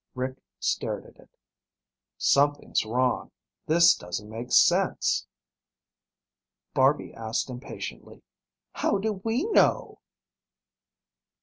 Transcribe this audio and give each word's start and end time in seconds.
Rick 0.15 0.41
stared 0.59 1.05
at 1.05 1.17
it. 1.17 1.37
"Something's 2.17 2.85
wrong. 2.87 3.29
This 3.67 3.93
doesn't 3.93 4.27
make 4.31 4.51
sense." 4.51 5.27
Barby 6.73 7.13
asked 7.13 7.51
impatiently, 7.51 8.23
"How 8.71 8.97
do 8.97 9.13
we 9.23 9.43
know?" 9.51 9.99